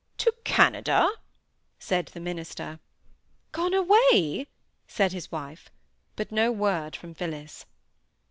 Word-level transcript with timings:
"To 0.17 0.33
Canada!" 0.43 1.07
said 1.77 2.07
the 2.07 2.19
minister. 2.19 2.79
"Gone 3.51 3.75
away!" 3.75 4.47
said 4.87 5.11
his 5.11 5.31
wife. 5.31 5.69
But 6.15 6.31
no 6.31 6.51
word 6.51 6.95
from 6.95 7.13
Phillis. 7.13 7.67